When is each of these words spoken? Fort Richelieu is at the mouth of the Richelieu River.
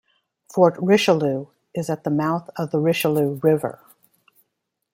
Fort 0.51 0.77
Richelieu 0.81 1.49
is 1.75 1.87
at 1.87 2.03
the 2.05 2.09
mouth 2.09 2.49
of 2.55 2.71
the 2.71 2.79
Richelieu 2.79 3.39
River. 3.43 3.81